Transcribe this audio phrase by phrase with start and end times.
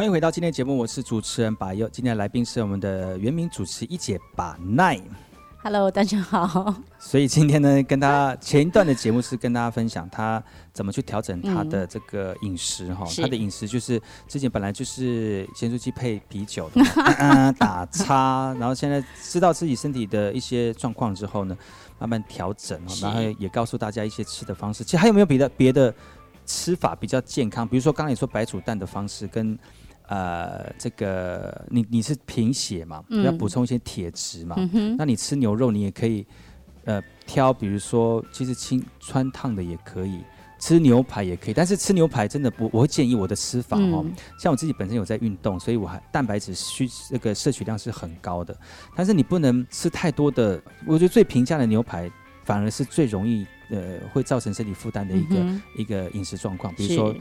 [0.00, 1.86] 欢迎回到今天的节目，我是主持人把佑。
[1.90, 4.98] 今天的来宾是我们的原名主持一姐把奈。
[5.62, 6.74] Hello，大家好。
[6.98, 10.42] 所以今天呢，跟大家前一段的节目是跟大家分享他
[10.72, 13.04] 怎么去调整他的这个饮食哈。
[13.14, 16.80] 他的饮食就是之前本来就是咸酥鸡配啤酒的、
[17.20, 21.54] 嗯，打叉，然后现在知道自己身体的一些状况之后呢，
[21.98, 24.82] 慢慢调整，然后也告诉大家一些吃的方式。
[24.82, 25.94] 其实还有没有别的别的
[26.46, 27.68] 吃法比较健康？
[27.68, 29.58] 比如说刚才你说白煮蛋的方式跟。
[30.10, 34.96] 呃，这个你你是贫血嘛，嗯、要补充一些铁质嘛、嗯。
[34.98, 36.26] 那你吃牛肉，你也可以
[36.84, 40.18] 呃挑，比如说其实清穿烫的也可以，
[40.58, 41.54] 吃牛排也可以。
[41.54, 44.12] 但是吃牛排真的不，我会建议我的吃法哦、嗯。
[44.36, 48.52] 像我自己本身有在运动，所以我还蛋白质需这个摄取量是很高的。
[48.96, 52.10] 但是你不能吃太多的，我觉得最平价的牛排
[52.44, 57.14] 反而是最容易呃会造成身体负担的一个、嗯、一个饮食状况，比如说。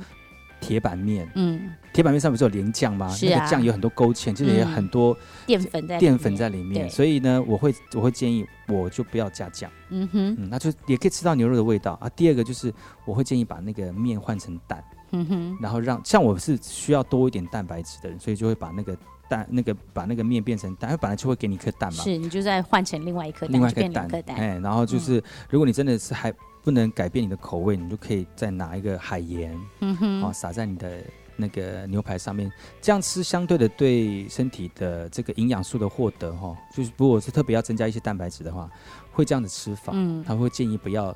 [0.59, 3.09] 铁板面，嗯，铁板面上不是有连酱吗？
[3.09, 5.17] 是啊，那个酱有很多勾芡，其实也有很多
[5.48, 11.94] 淀粉在淀粉在里面，所以呢，我会我会建议我就不要加酱，嗯哼，嗯，那就也可以吃到牛肉的味道。
[12.02, 12.09] 啊。
[12.09, 12.73] 第二个就是
[13.06, 18.97] 我会建议把那个面换成蛋，嗯哼，然后让像我是需要多一点蛋白质的人，所以就会把那个
[19.30, 26.34] 蛋那个把那个面变成蛋，它本来就会给你一颗蛋嘛，是你就再换成另外一颗蛋另外一颗蛋，哎，然后就是、嗯、如果你真的是还。
[26.64, 31.02] 不能改变你的口味，你就可以再拿一个海盐，嗯哼，啊，撒在你的
[31.36, 38.70] 那个牛排上面，这样吃相对的对身体的这个营养素的获得，哈，就是如果是特别要增加一些蛋白质的话，
[39.12, 41.16] 会这样的吃法，嗯，他会建议不要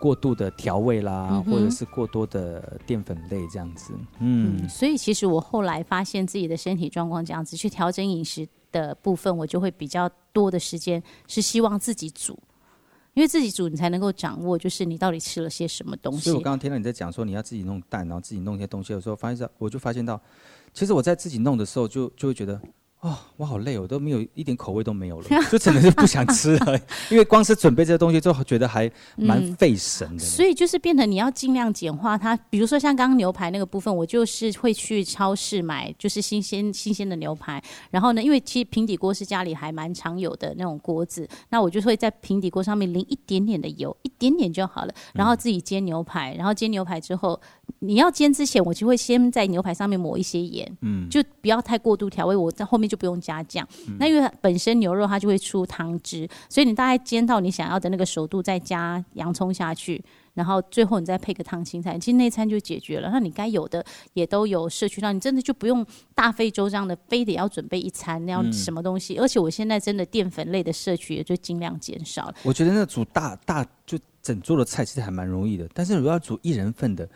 [0.00, 12.38] 过度的调味啦，嗯，或者是过多的淀粉类这样子，嗯，嗯，所以其实我后来发现自己的身体状况这样子，去调整饮食的部分，我就会比较多的时间是希望自己煮。
[13.16, 16.20] 因为自己煮，你才能够掌握，就是你到底吃了些什么东西。
[16.20, 20.20] 所以我刚刚听到你在讲说你要自己弄蛋，然后自己弄一些东西的时候，发现我就发现到，
[20.74, 22.60] 其实我在自己弄的时候，就就会觉得。
[23.00, 26.80] 哦，我好累，我都没有一点口味都没有了， 就真的是不想吃了，
[27.10, 30.18] 因为光是准备这些东西就觉得还蛮费神的、嗯。
[30.18, 37.62] 所以就是变成你要尽量简化它，比如说像刚刚牛排那个部分，我就是会去超市买，就是新鲜新鲜的牛排。
[37.90, 47.38] 然后呢，因为其实平底锅是家里还蛮常有的那种锅子，那我就会在平底锅上面淋一点点的油，一点点就好了，然后自己煎牛排，然后煎牛排之后。
[47.78, 53.68] 你要煎之前，我就会先在牛排上面抹一些盐，嗯，就不要太过度调味，我在后面就不用加酱。
[53.86, 53.96] 嗯。
[54.00, 63.10] 那因为本身牛肉它就会出汤汁，所以你大概煎到你想要的那个熟度，再加洋葱下去，然后最后你再配个烫青菜，其实那餐就解决了。
[63.12, 69.16] 那你该有的也都有摄取到，你真的就不用大费周章的非得要准备一餐那样什么东西。
[69.16, 69.20] 嗯。
[69.20, 72.34] 而且我现在真的淀粉类的摄取也就尽量减少了。
[72.42, 77.06] 我觉得那煮大大就整桌的菜其实还蛮容易的，但是如果要煮一人份的。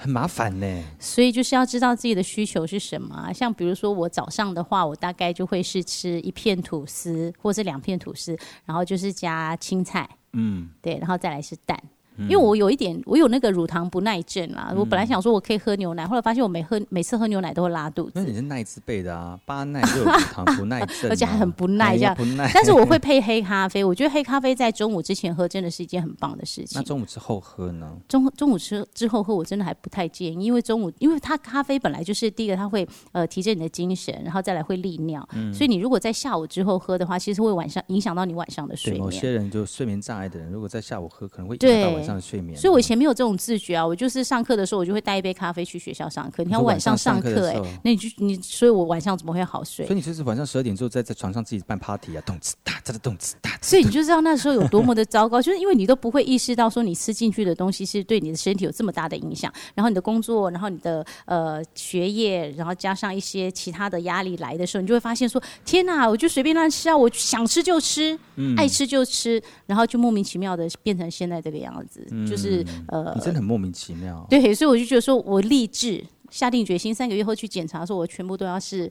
[0.00, 3.32] 很麻烦呢，所以就是要知道自己的需求是什么。
[3.32, 11.76] 像比如说我早上的话，我大概就会是吃一片吐司，或是两片吐司，然后就是加青菜，嗯，对，然后再来是蛋。
[12.22, 14.72] 因为我有一点，我有那个乳糖不耐症啦。
[14.76, 18.12] 我本来想说我可以喝牛奶，后来发现我每喝每次喝牛奶都会拉肚子。
[18.14, 22.14] 那你是耐字辈的啊，八耐就有乳糖不耐症， 而且还很不耐这样。
[22.14, 22.50] 不耐。
[22.52, 26.80] 但是我会配黑咖啡，我觉得黑咖啡在中午之前喝真的是一件很棒的事情。
[26.80, 27.96] 那中午之后喝呢？
[28.08, 35.26] 中中午吃之后喝，我真的还不太建议，因为中午因为它咖啡本来就是第一个，它会呃提振你的精神，然后再来会利尿。
[35.34, 35.52] 嗯。
[35.52, 39.04] 所以你如果在下午之后喝的话，其实会晚上影响到你晚上的睡眠。
[39.04, 42.58] 某些人就睡眠障碍的人，如果在下午喝，可能会影响到晚上的睡眠。
[42.58, 42.78] 所以我。
[42.78, 46.44] 以前没有这种自觉啊，我就是上课的时候，我就会带一杯咖啡去学校上课。
[46.44, 49.84] 你看我晚上上课，哎，那你就你，所以我晚上怎么会好睡？
[49.84, 53.50] 所以你就是晚上十二点之后在在床上自己办 party 啊，动次打，这个动次打。
[53.60, 59.52] 所以你就知道那时候有多么的糟糕， 就是因为你都不会意识到说你吃进去的东西是对你的身体有这么大的影响。
[59.74, 74.26] 然后你的工作，然后你的呃学业，然后加上一些其他的压力来的时候，你就会发现说：天哪，我就随便乱吃啊，我想吃就吃，嗯，爱吃就吃，然后就莫名其妙的变成现在这个样子，嗯、就是呃，你真的很莫名其妙。
[74.28, 78.90] 对，所以我就觉得说，我立志下定决心，三个月后去检查，说我全部都要是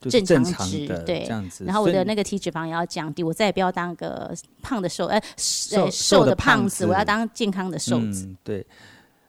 [0.00, 1.64] 正常值，就是、对，这样子。
[1.64, 8.26] 然后我的那个体脂肪也要降低，我再也不要当个胖的瘦，呃，瘦瘦的胖子，我要当健康的瘦子。
[8.26, 8.66] 嗯、对，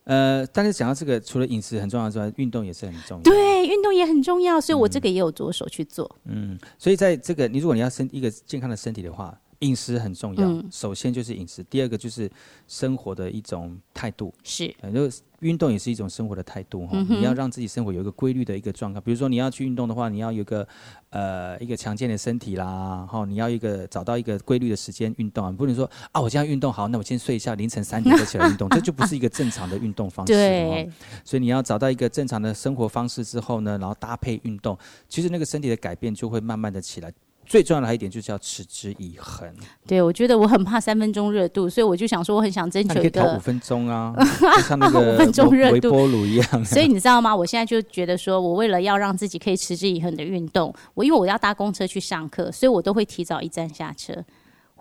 [0.04, 3.24] 呃，但是讲到这个，除了饮食很重要之外，运动也是很重要。
[3.24, 6.14] 对，运动也很重要，所以我这个也有着手去做。
[6.26, 9.38] 嗯，所以在这个，你如果你要身一个健康的身体的话。
[9.60, 12.30] 饮食很重要，嗯、首先就是饮食，第二个就是
[12.68, 14.34] 生活的一种态度。
[14.44, 15.10] 是，就
[15.40, 16.92] 运动也是一种生活的态度哈。
[16.94, 19.04] 嗯、你要让自己生活有一个规律的一个状况。
[19.04, 20.68] 比如说你要去运动的话，你要有一个
[21.10, 30.34] 呃一个强健的身体啦，哈，你要一个找到一个规律的时间运动啊，不能说啊我这样运动好，那我先睡一下，凌晨三点再起来运动， 这就不是一个正常的运动方式。
[30.34, 30.90] 对，
[31.24, 37.14] 所以你要找到一个正常的生活方式之后呢，然后搭配运动，其实那个身体的改变就会慢慢的起来。
[37.46, 39.48] 最重要的还一点就是要持之以恒。
[39.88, 43.36] 对，我觉得我很怕三分钟热度，所以我就想说，我很想争取一个。
[43.36, 44.14] 五分钟啊，
[44.56, 46.66] 就像那个五分钟热度微波炉一样。
[46.66, 47.36] 所以你知道吗？
[47.36, 54.14] 我现在就觉得说，我为了要让自己可以持之以恒的运动，我因为我要搭公车去上课，所以我都会提早一站下车。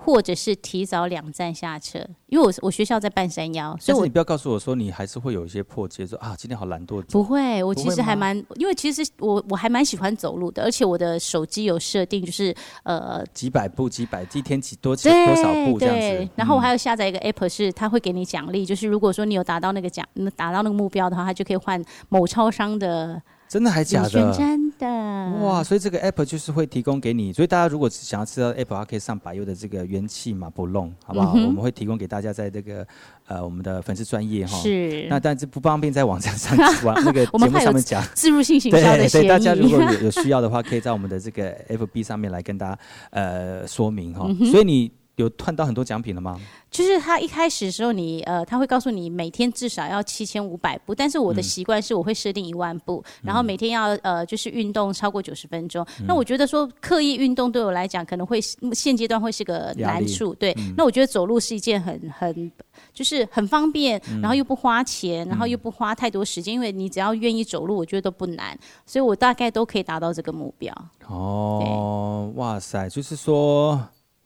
[0.05, 7.03] 或者是提早两站下车，因为我我学校在半山腰，所以你不要告诉我说你还是会有一些破戒，说啊今天好懒惰。
[7.05, 16.01] 不会，我其实还蛮，因为其实我我还蛮喜欢走路的，而且我的手机有设定就是呃几百步几百，一天几多对多少步这样子。
[16.01, 23.23] 对，然后我还有下载一个 app，是它会给你奖励，就是如果说你有达到那个奖，达到那个目标的话，它就可以换某超商的。
[23.49, 24.33] 真的还假的？
[24.33, 24.87] 真的
[25.43, 25.63] 哇！
[25.63, 31.35] 所以这个 app 就是会提供给你，所以大家如果想要知道 app，它可以上百优的这个元气马布隆，好不好？
[31.37, 32.85] 嗯、我们会提供给大家在这个
[33.27, 34.59] 呃我们的粉丝专业哈。
[34.59, 35.07] 是。
[35.09, 38.03] 那但是不方便在网站上往 那个节目上面讲。
[38.15, 42.79] 自入性行销的对，对大家如果有 有需要的话，可以在我们的这个 FB 上面来跟大家
[43.11, 44.27] 呃说明哈。
[44.29, 46.41] 嗯、所以你有换到很多奖品了吗？
[46.71, 55.87] 就是他一开始的时候你，你呃，他会告诉你每天至少要七千五百步，但是我的习惯是我会设定一万步，嗯、然后每天要呃，就是运动超过九十分钟。
[56.01, 60.53] 嗯、那我觉得说刻意运动对我来讲可能会现阶段会是个难处，对。
[60.59, 62.51] 嗯、那我觉得走路是一件很很
[62.93, 70.75] 就是很方便，然后又不花钱，嗯、然后又不花太多时间，因为你只要愿意走路，我觉得都不难，所以我大概都可以达到这个目标。
[71.07, 73.81] 哦，哇塞，就是说。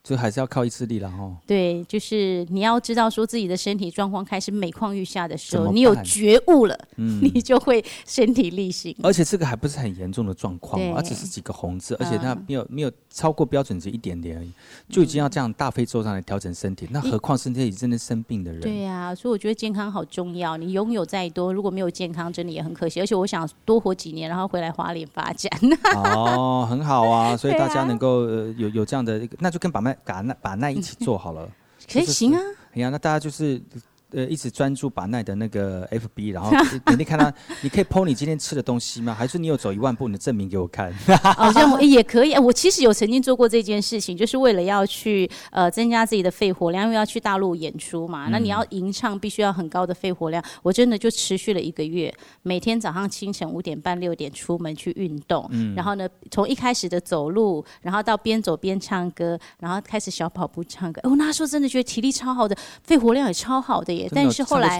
[0.08, 1.30] 所以还是要靠意志力了哈。
[1.46, 8.96] 对，就是你要知道说自己的身体状况开始每况愈下的时候，你有觉悟了，嗯， 你就会身体力行。
[9.02, 14.50] 而且这个还不是很严重的状况，而只是几个红字，而且它没有没有超过标准值一点点而已，
[14.88, 16.86] 就已经要这样大费周章来调整身体。
[16.86, 18.62] 嗯、那何况身体里真的生病的人？
[18.62, 20.56] 对呀、啊，所以我觉得健康好重要。
[20.56, 22.98] 你拥有再多，如果没有健康，真的也很可惜。
[22.98, 25.52] 而且我想多活几年，然后回来花莲发展。
[25.94, 29.97] 哦，很好啊，所以大家能够、呃、有有这样的一个，那就跟把脉。
[30.04, 31.52] 把那把那一起做好了，嗯、
[31.92, 32.40] 可以行啊。
[32.74, 33.60] 哎呀，那大家就是。
[34.12, 36.50] 呃，一直专注把奈的那个 FB， 然后
[36.86, 37.32] 每天看他，
[37.62, 39.12] 你可以 po 你今天吃的东西吗？
[39.12, 40.90] 还是你有走一万步，你的证明给我看？
[41.36, 42.34] 好像、哦、也可以。
[42.34, 48.28] 我其实有曾经做过这件事情，就是为了要去呃增加自己的肺活量，因为要去大陆演出嘛。
[48.28, 50.42] 嗯、那你要吟唱，必须要很高的肺活量。
[50.62, 52.10] 我真的就持续了一个月，
[52.42, 61.02] 每天早上清晨五点半六点出门去运动，嗯、然后呢，从一开始的走路，然后到边走边唱歌，然后开始小跑步唱歌。
[61.04, 63.97] 哦，那时候真的觉得体力超好的，肺活量也超好的。
[64.14, 64.78] 但是后来，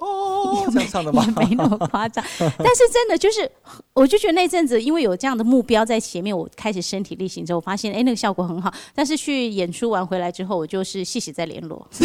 [0.60, 2.24] 也没也没那么夸张。
[2.38, 3.50] 但是真的就是，
[3.92, 8.72] 我就觉得那阵子，因为有这样的目标在前面，我开始身体力行之后，我发现哎，那个效果很好。
[8.94, 11.86] 但是去演出完回来之后，我就是细细在联络，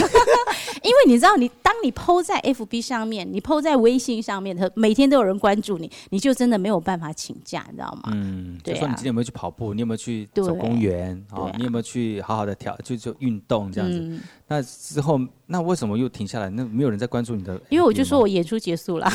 [0.83, 8.11] 因为你知道，你当你 PO 在 FB 上面，你 PO 在微信上面，每天都有人关注你，你就真的没有办法请假，你知道吗？
[8.13, 8.73] 嗯，对。
[8.73, 9.73] 就说你今天有没有去跑步？
[9.73, 11.23] 你有没有去走公园？
[11.31, 14.19] 哦，你有没有去好好的调，就就运动这样子？
[14.47, 16.49] 那之后，那为什么又停下来？
[16.49, 17.59] 那没有人在关注你的？
[17.69, 19.09] 因为我就说我演出结束了，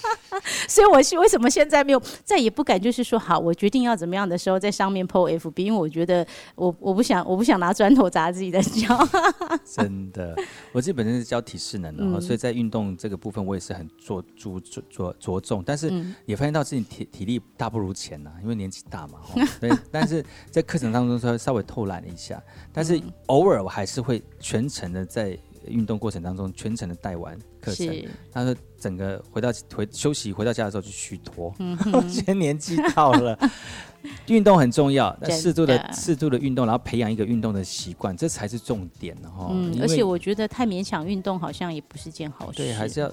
[0.68, 9.08] 所以我是为什么现在没有再也不敢，就是说好，我决定要怎么样的时候在上面 po FB，因为我觉得我我不想我不想拿砖头砸自己的脚。
[9.64, 10.34] 真的，
[10.72, 14.60] 我自己本身是教体适能的，嗯、所以在运动这个部分我也是很着着
[14.90, 15.92] 着着重，但是
[16.24, 19.18] 也发现到自己体体力大不如前呐，因为年纪大嘛。
[19.60, 24.22] 对，但是在课程当中稍微稍微偷懒了一下，但是偶尔我还是会。
[24.38, 25.36] 全程的在
[25.68, 33.38] 运动过程当中，全程的带完课程，他说整个回到回休息回到家的时候就虚脱，嗯、哼现在年纪到了，
[34.28, 39.48] 运动很重要，那适度的适度的运动，然后培养一个运动的习惯，这才是重点哈。
[39.50, 43.08] 嗯，而且我觉得太勉强运动好像也不是件好事，对，还是要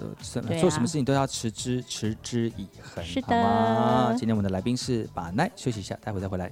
[0.60, 3.28] 做什么事情都要持之持之以恒，是的。
[3.28, 4.16] 好吗？
[4.18, 6.52] 今天我们的来宾是把奈，休息一下，待会再回来。